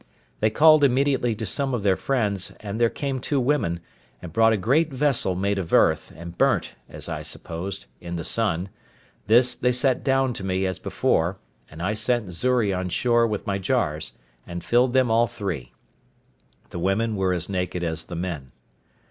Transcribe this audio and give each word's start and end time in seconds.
They 0.39 0.49
called 0.49 0.83
immediately 0.83 1.35
to 1.35 1.45
some 1.45 1.75
of 1.75 1.83
their 1.83 1.95
friends, 1.95 2.53
and 2.59 2.81
there 2.81 2.89
came 2.89 3.19
two 3.19 3.39
women, 3.39 3.81
and 4.19 4.33
brought 4.33 4.51
a 4.51 4.57
great 4.57 4.91
vessel 4.91 5.35
made 5.35 5.59
of 5.59 5.71
earth, 5.73 6.11
and 6.17 6.35
burnt, 6.35 6.73
as 6.89 7.07
I 7.07 7.21
supposed, 7.21 7.85
in 7.99 8.15
the 8.15 8.23
sun, 8.23 8.69
this 9.27 9.53
they 9.55 9.71
set 9.71 10.03
down 10.03 10.33
to 10.33 10.43
me, 10.43 10.65
as 10.65 10.79
before, 10.79 11.37
and 11.69 11.83
I 11.83 11.93
sent 11.93 12.31
Xury 12.33 12.73
on 12.73 12.89
shore 12.89 13.27
with 13.27 13.45
my 13.45 13.59
jars, 13.59 14.13
and 14.47 14.63
filled 14.63 14.93
them 14.93 15.11
all 15.11 15.27
three. 15.27 15.71
The 16.71 16.79
women 16.79 17.15
were 17.15 17.31
as 17.31 17.47
naked 17.47 17.83
as 17.83 18.05
the 18.05 18.15
men. 18.15 18.53